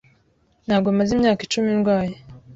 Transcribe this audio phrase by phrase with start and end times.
[0.65, 2.13] Ntabwo maze imyaka icumi ndwaye.